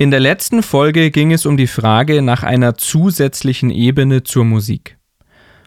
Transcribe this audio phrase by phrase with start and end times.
[0.00, 4.96] In der letzten Folge ging es um die Frage nach einer zusätzlichen Ebene zur Musik.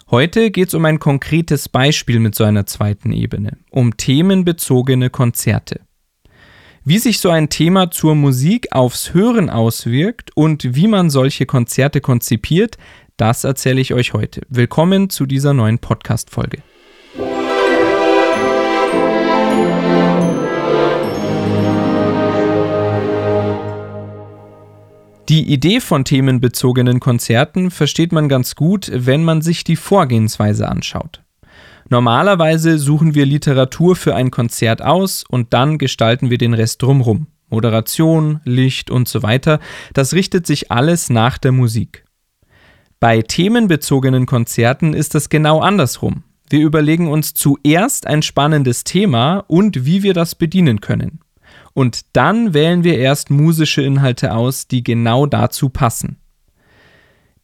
[0.10, 5.82] Heute geht es um ein konkretes Beispiel mit so einer zweiten Ebene, um themenbezogene Konzerte.
[6.86, 12.00] Wie sich so ein Thema zur Musik aufs Hören auswirkt und wie man solche Konzerte
[12.00, 12.78] konzipiert,
[13.18, 14.44] das erzähle ich euch heute.
[14.48, 16.64] Willkommen zu dieser neuen Podcast-Folge.
[25.30, 31.22] Die Idee von themenbezogenen Konzerten versteht man ganz gut, wenn man sich die Vorgehensweise anschaut.
[31.90, 37.28] Normalerweise suchen wir Literatur für ein Konzert aus und dann gestalten wir den Rest drumrum.
[37.50, 39.60] Moderation, Licht und so weiter,
[39.94, 42.06] das richtet sich alles nach der Musik.
[43.00, 46.24] Bei themenbezogenen Konzerten ist es genau andersrum.
[46.50, 51.20] Wir überlegen uns zuerst ein spannendes Thema und wie wir das bedienen können
[51.74, 56.18] und dann wählen wir erst musische Inhalte aus, die genau dazu passen.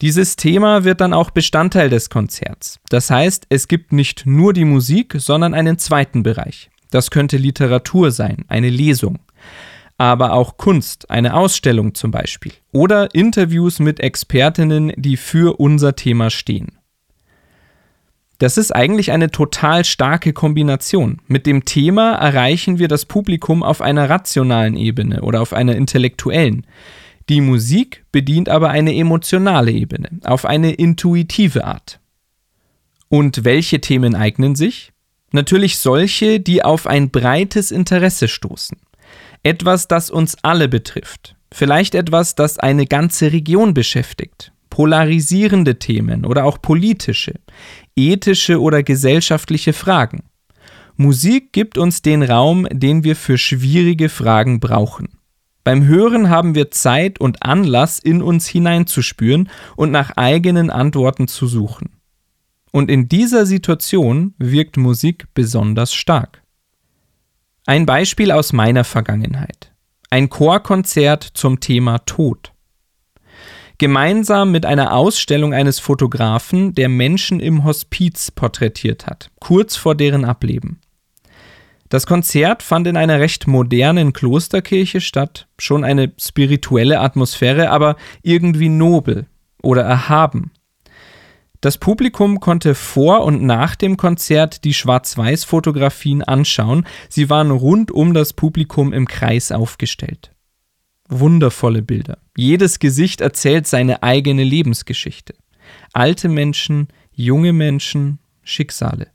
[0.00, 2.78] Dieses Thema wird dann auch Bestandteil des Konzerts.
[2.88, 6.70] Das heißt, es gibt nicht nur die Musik, sondern einen zweiten Bereich.
[6.90, 9.18] Das könnte Literatur sein, eine Lesung,
[9.98, 16.30] aber auch Kunst, eine Ausstellung zum Beispiel, oder Interviews mit Expertinnen, die für unser Thema
[16.30, 16.77] stehen.
[18.38, 21.20] Das ist eigentlich eine total starke Kombination.
[21.26, 26.64] Mit dem Thema erreichen wir das Publikum auf einer rationalen Ebene oder auf einer intellektuellen.
[27.28, 31.98] Die Musik bedient aber eine emotionale Ebene, auf eine intuitive Art.
[33.08, 34.92] Und welche Themen eignen sich?
[35.32, 38.78] Natürlich solche, die auf ein breites Interesse stoßen.
[39.42, 41.34] Etwas, das uns alle betrifft.
[41.52, 47.34] Vielleicht etwas, das eine ganze Region beschäftigt polarisierende Themen oder auch politische,
[47.98, 50.22] ethische oder gesellschaftliche Fragen.
[50.96, 55.08] Musik gibt uns den Raum, den wir für schwierige Fragen brauchen.
[55.64, 61.46] Beim Hören haben wir Zeit und Anlass, in uns hineinzuspüren und nach eigenen Antworten zu
[61.46, 61.90] suchen.
[62.72, 66.42] Und in dieser Situation wirkt Musik besonders stark.
[67.66, 69.72] Ein Beispiel aus meiner Vergangenheit.
[70.10, 72.52] Ein Chorkonzert zum Thema Tod
[73.78, 80.24] gemeinsam mit einer Ausstellung eines Fotografen, der Menschen im Hospiz porträtiert hat, kurz vor deren
[80.24, 80.80] Ableben.
[81.88, 88.68] Das Konzert fand in einer recht modernen Klosterkirche statt, schon eine spirituelle Atmosphäre, aber irgendwie
[88.68, 89.26] nobel
[89.62, 90.50] oder erhaben.
[91.60, 98.12] Das Publikum konnte vor und nach dem Konzert die Schwarz-Weiß-Fotografien anschauen, sie waren rund um
[98.12, 100.30] das Publikum im Kreis aufgestellt
[101.08, 102.18] wundervolle Bilder.
[102.38, 105.34] Jedes Gesicht erzählt seine eigene Lebensgeschichte.
[105.92, 109.08] Alte Menschen, junge Menschen, Schicksale.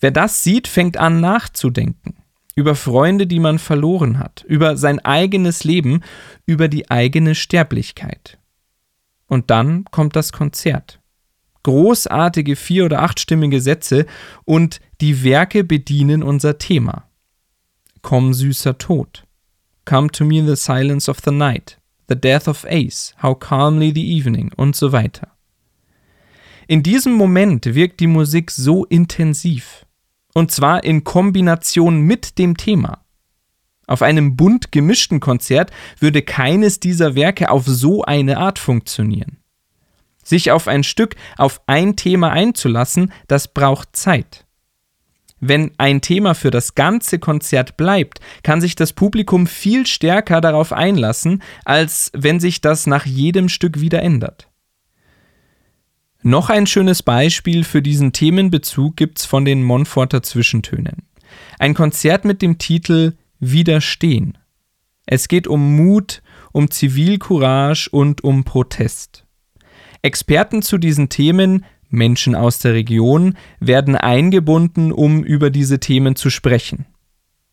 [0.00, 2.16] Wer das sieht, fängt an nachzudenken.
[2.54, 6.00] Über Freunde, die man verloren hat, über sein eigenes Leben,
[6.46, 8.38] über die eigene Sterblichkeit.
[9.26, 11.02] Und dann kommt das Konzert.
[11.62, 14.06] Großartige vier- oder achtstimmige Sätze
[14.46, 17.06] und die Werke bedienen unser Thema.
[18.00, 19.24] Komm süßer Tod.
[19.84, 21.78] Come to me in the silence of the night,
[22.08, 25.28] The Death of Ace, How Calmly the Evening und so weiter.
[26.66, 29.84] In diesem Moment wirkt die Musik so intensiv.
[30.34, 33.04] Und zwar in Kombination mit dem Thema.
[33.86, 39.38] Auf einem bunt gemischten Konzert würde keines dieser Werke auf so eine Art funktionieren.
[40.22, 44.46] Sich auf ein Stück, auf ein Thema einzulassen, das braucht Zeit.
[45.46, 50.72] Wenn ein Thema für das ganze Konzert bleibt, kann sich das Publikum viel stärker darauf
[50.72, 54.48] einlassen, als wenn sich das nach jedem Stück wieder ändert.
[56.22, 61.02] Noch ein schönes Beispiel für diesen Themenbezug gibt's von den Monforter Zwischentönen.
[61.58, 64.38] Ein Konzert mit dem Titel Widerstehen.
[65.04, 66.22] Es geht um Mut,
[66.52, 69.26] um Zivilcourage und um Protest.
[70.00, 76.30] Experten zu diesen Themen Menschen aus der Region werden eingebunden, um über diese Themen zu
[76.30, 76.86] sprechen.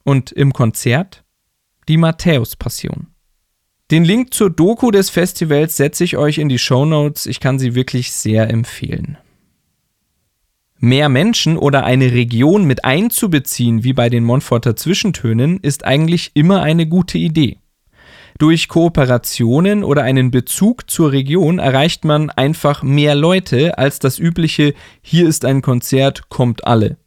[0.04, 1.24] Und im Konzert
[1.88, 3.08] die Matthäus-Passion.
[3.92, 7.26] Den Link zur Doku des Festivals setze ich euch in die Show Notes.
[7.26, 9.18] Ich kann sie wirklich sehr empfehlen.
[10.84, 16.64] Mehr Menschen oder eine Region mit einzubeziehen, wie bei den Montforter Zwischentönen, ist eigentlich immer
[16.64, 17.61] eine gute Idee.
[18.42, 24.74] Durch Kooperationen oder einen Bezug zur Region erreicht man einfach mehr Leute als das übliche
[25.04, 26.98] Hier ist ein Konzert, kommt alle.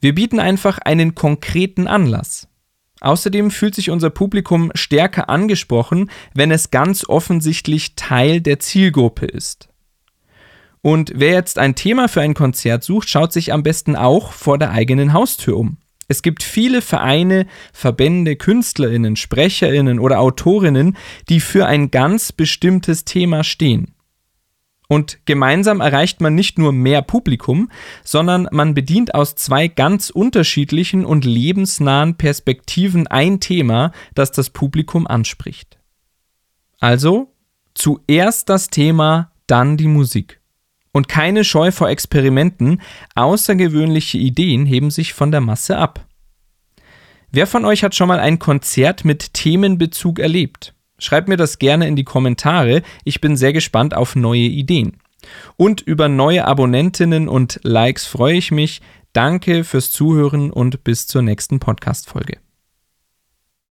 [0.00, 2.48] Wir bieten einfach einen konkreten Anlass.
[3.02, 9.68] Außerdem fühlt sich unser Publikum stärker angesprochen, wenn es ganz offensichtlich Teil der Zielgruppe ist.
[10.80, 14.56] Und wer jetzt ein Thema für ein Konzert sucht, schaut sich am besten auch vor
[14.56, 15.76] der eigenen Haustür um.
[16.10, 20.96] Es gibt viele Vereine, Verbände, Künstlerinnen, Sprecherinnen oder Autorinnen,
[21.28, 23.94] die für ein ganz bestimmtes Thema stehen.
[24.88, 27.70] Und gemeinsam erreicht man nicht nur mehr Publikum,
[28.02, 35.06] sondern man bedient aus zwei ganz unterschiedlichen und lebensnahen Perspektiven ein Thema, das das Publikum
[35.06, 35.78] anspricht.
[36.80, 37.32] Also
[37.74, 40.39] zuerst das Thema, dann die Musik.
[40.92, 42.80] Und keine Scheu vor Experimenten,
[43.14, 46.06] außergewöhnliche Ideen heben sich von der Masse ab.
[47.30, 50.74] Wer von euch hat schon mal ein Konzert mit Themenbezug erlebt?
[50.98, 52.82] Schreibt mir das gerne in die Kommentare.
[53.04, 54.98] Ich bin sehr gespannt auf neue Ideen.
[55.56, 58.80] Und über neue Abonnentinnen und Likes freue ich mich.
[59.12, 62.38] Danke fürs Zuhören und bis zur nächsten Podcast-Folge.